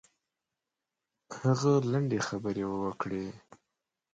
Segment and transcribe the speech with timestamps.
[1.39, 3.25] هغه لنډې خبرې وکړې.